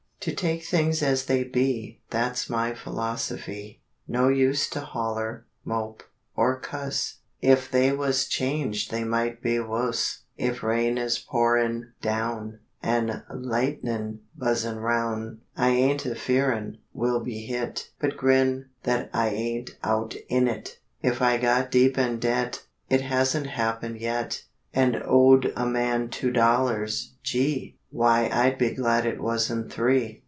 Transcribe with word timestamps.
To 0.25 0.35
take 0.35 0.63
things 0.63 1.01
as 1.01 1.25
they 1.25 1.43
be 1.43 1.99
Thet's 2.11 2.47
my 2.47 2.75
philosophy. 2.75 3.81
No 4.07 4.27
use 4.29 4.69
to 4.69 4.81
holler, 4.81 5.47
mope, 5.65 6.03
or 6.35 6.59
cuss 6.59 7.21
If 7.41 7.71
they 7.71 7.91
was 7.91 8.27
changed 8.27 8.91
they 8.91 9.03
might 9.03 9.41
be 9.41 9.59
wuss. 9.59 10.21
If 10.37 10.61
rain 10.61 10.99
is 10.99 11.17
pourin' 11.17 11.93
down, 12.03 12.59
An' 12.83 13.23
lightnin' 13.33 14.19
buzzin' 14.37 14.77
roun', 14.77 15.41
I 15.57 15.69
ain't 15.69 16.05
a 16.05 16.13
fearin' 16.13 16.77
we'll 16.93 17.21
be 17.21 17.43
hit, 17.47 17.89
But 17.99 18.15
grin 18.15 18.67
thet 18.83 19.09
I 19.15 19.29
ain't 19.29 19.71
out 19.83 20.13
in 20.29 20.47
it. 20.47 20.77
If 21.01 21.23
I 21.23 21.37
got 21.39 21.71
deep 21.71 21.97
in 21.97 22.19
debt 22.19 22.63
It 22.91 23.01
hasn't 23.01 23.47
happened 23.47 23.99
yet 23.99 24.43
And 24.71 25.01
owed 25.03 25.51
a 25.55 25.65
man 25.65 26.09
two 26.09 26.29
dollars, 26.29 27.15
Gee! 27.23 27.79
Why 27.93 28.29
I'd 28.31 28.57
be 28.57 28.73
glad 28.73 29.05
it 29.05 29.19
wasn't 29.19 29.69
three. 29.73 30.19